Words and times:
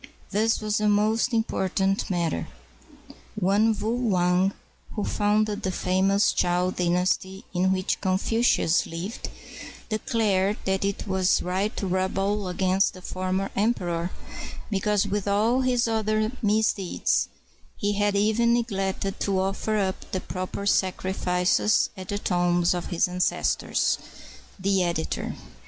This 0.31 0.59
was 0.61 0.79
a 0.81 0.87
most 0.89 1.31
important 1.31 2.09
matter. 2.09 2.47
One 3.35 3.77
Wu 3.77 3.91
Wang, 4.09 4.51
who 4.95 5.03
founded 5.03 5.61
the 5.61 5.71
famous 5.71 6.33
Chow 6.33 6.71
Dynasty 6.71 7.45
in 7.53 7.71
which 7.71 8.01
Confucius 8.01 8.87
lived, 8.87 9.29
declared 9.89 10.57
that 10.65 10.83
it 10.83 11.07
was 11.07 11.43
right 11.43 11.77
to 11.77 11.85
rebel 11.85 12.47
against 12.47 12.95
the 12.95 13.03
former 13.03 13.51
emperor 13.55 14.09
because 14.71 15.05
with 15.05 15.27
all 15.27 15.61
his 15.61 15.87
other 15.87 16.31
misdeeds 16.41 17.27
he 17.77 17.93
had 17.93 18.15
even 18.15 18.55
neglected 18.55 19.19
to 19.19 19.39
offer 19.39 19.77
up 19.77 20.11
the 20.13 20.19
proper 20.21 20.65
sacrifices 20.65 21.91
at 21.95 22.07
the 22.09 22.17
tombs 22.17 22.73
of 22.73 22.87
his 22.87 23.07
ancestors. 23.07 23.99
The 24.59 24.81
Editor. 24.81 25.35